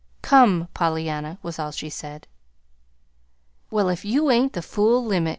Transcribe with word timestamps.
"Come, 0.23 0.67
Pollyanna," 0.73 1.37
was 1.43 1.59
all 1.59 1.69
she 1.69 1.87
said. 1.87 2.25
"Well, 3.69 3.87
if 3.87 4.03
you 4.03 4.31
ain't 4.31 4.53
the 4.53 4.63
fool 4.63 5.05
limit!" 5.05 5.29